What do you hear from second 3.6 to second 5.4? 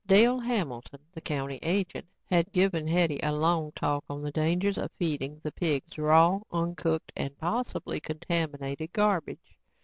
talk on the dangers of feeding